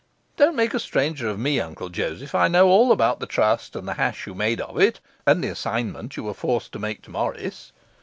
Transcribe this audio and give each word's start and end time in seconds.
Don't 0.35 0.55
make 0.55 0.73
a 0.73 0.79
stranger 0.79 1.29
of 1.29 1.37
me, 1.37 1.59
Uncle 1.59 1.89
Joseph; 1.89 2.33
I 2.33 2.47
know 2.47 2.69
all 2.69 2.91
about 2.91 3.19
the 3.19 3.27
trust, 3.27 3.75
and 3.75 3.87
the 3.87 3.93
hash 3.93 4.25
you 4.25 4.33
made 4.33 4.59
of 4.59 4.79
it, 4.79 4.99
and 5.27 5.43
the 5.43 5.49
assignment 5.49 6.17
you 6.17 6.23
were 6.23 6.33
forced 6.33 6.71
to 6.71 6.79
make 6.79 7.03
to 7.03 7.11
Morris. 7.11 7.71